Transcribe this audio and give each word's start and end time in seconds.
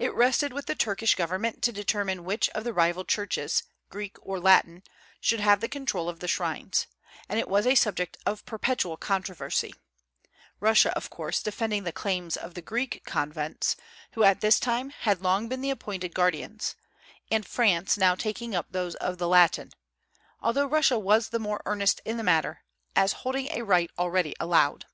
It 0.00 0.12
rested 0.12 0.52
with 0.52 0.66
the 0.66 0.74
Turkish 0.74 1.14
government 1.14 1.62
to 1.62 1.70
determine 1.70 2.24
which 2.24 2.48
of 2.48 2.64
the 2.64 2.72
rival 2.72 3.04
churches, 3.04 3.62
Greek 3.90 4.16
or 4.20 4.40
Latin, 4.40 4.82
should 5.20 5.38
have 5.38 5.60
the 5.60 5.68
control 5.68 6.08
of 6.08 6.18
the 6.18 6.26
shrines, 6.26 6.88
and 7.28 7.38
it 7.38 7.46
was 7.48 7.64
a 7.64 7.76
subject 7.76 8.18
of 8.26 8.44
perpetual 8.44 8.96
controversy, 8.96 9.72
Russia, 10.58 10.90
of 10.96 11.10
course, 11.10 11.40
defending 11.40 11.84
the 11.84 11.92
claims 11.92 12.36
of 12.36 12.54
the 12.54 12.60
Greek 12.60 13.04
convents, 13.06 13.76
who 14.14 14.24
at 14.24 14.40
this 14.40 14.58
time 14.58 14.90
had 14.90 15.22
long 15.22 15.48
been 15.48 15.60
the 15.60 15.70
appointed 15.70 16.12
guardians, 16.12 16.74
and 17.30 17.46
France 17.46 17.96
now 17.96 18.16
taking 18.16 18.52
up 18.52 18.66
those 18.72 18.96
of 18.96 19.18
the 19.18 19.28
Latin; 19.28 19.70
although 20.40 20.66
Russia 20.66 20.98
was 20.98 21.28
the 21.28 21.38
more 21.38 21.62
earnest 21.66 22.00
in 22.04 22.16
the 22.16 22.24
matter, 22.24 22.64
as 22.96 23.12
holding 23.22 23.46
a 23.52 23.62
right 23.62 23.92
already 23.96 24.34
allowed. 24.40 24.86